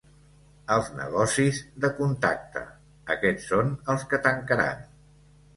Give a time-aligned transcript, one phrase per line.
[0.75, 2.63] Els negocis de contacte,
[3.17, 4.83] aquests són els que tancaran.